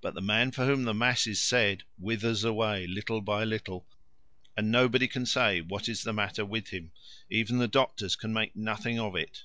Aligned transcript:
But 0.00 0.14
the 0.14 0.22
man 0.22 0.52
for 0.52 0.64
whom 0.64 0.84
the 0.84 0.94
mass 0.94 1.26
is 1.26 1.38
said 1.38 1.82
withers 1.98 2.44
away 2.44 2.86
little 2.86 3.20
by 3.20 3.44
little, 3.44 3.86
and 4.56 4.70
nobody 4.70 5.06
can 5.06 5.26
say 5.26 5.60
what 5.60 5.86
is 5.86 6.02
the 6.02 6.14
matter 6.14 6.46
with 6.46 6.68
him; 6.68 6.92
even 7.28 7.58
the 7.58 7.68
doctors 7.68 8.16
can 8.16 8.32
make 8.32 8.56
nothing 8.56 8.98
of 8.98 9.14
it. 9.14 9.44